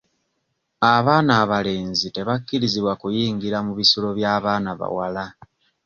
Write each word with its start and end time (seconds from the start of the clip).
Abaana 0.95 1.31
abalenzi 1.43 2.07
tebakkirizibwa 2.15 2.93
kuyingira 3.01 3.57
mu 3.65 3.71
bisulo 3.79 4.09
by'abaana 4.17 4.69
bawala. 4.79 5.25